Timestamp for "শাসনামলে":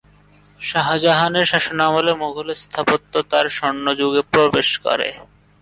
1.51-2.13